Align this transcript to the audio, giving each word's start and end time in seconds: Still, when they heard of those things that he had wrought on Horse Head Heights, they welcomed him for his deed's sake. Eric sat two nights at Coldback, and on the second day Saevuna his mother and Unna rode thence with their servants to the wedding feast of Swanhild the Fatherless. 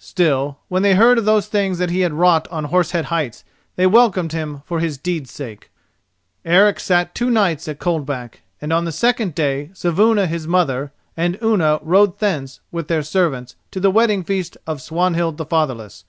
Still, 0.00 0.58
when 0.66 0.82
they 0.82 0.96
heard 0.96 1.18
of 1.18 1.24
those 1.24 1.46
things 1.46 1.78
that 1.78 1.90
he 1.90 2.00
had 2.00 2.12
wrought 2.12 2.48
on 2.50 2.64
Horse 2.64 2.90
Head 2.90 3.04
Heights, 3.04 3.44
they 3.76 3.86
welcomed 3.86 4.32
him 4.32 4.62
for 4.66 4.80
his 4.80 4.98
deed's 4.98 5.30
sake. 5.30 5.70
Eric 6.44 6.80
sat 6.80 7.14
two 7.14 7.30
nights 7.30 7.68
at 7.68 7.78
Coldback, 7.78 8.40
and 8.60 8.72
on 8.72 8.86
the 8.86 8.90
second 8.90 9.36
day 9.36 9.70
Saevuna 9.72 10.26
his 10.26 10.48
mother 10.48 10.90
and 11.16 11.38
Unna 11.40 11.78
rode 11.80 12.18
thence 12.18 12.58
with 12.72 12.88
their 12.88 13.04
servants 13.04 13.54
to 13.70 13.78
the 13.78 13.92
wedding 13.92 14.24
feast 14.24 14.56
of 14.66 14.82
Swanhild 14.82 15.36
the 15.36 15.46
Fatherless. 15.46 16.04